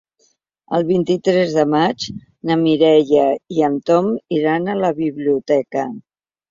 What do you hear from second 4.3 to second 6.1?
iran a la biblioteca.